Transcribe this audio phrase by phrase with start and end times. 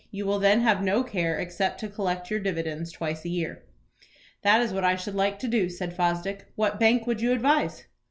[0.09, 3.61] You will then have no care except to collect your dividends twice a year."
[4.41, 6.47] "That is what I should like to do," said Fosdick.
[6.55, 7.83] "What bank would you advise?"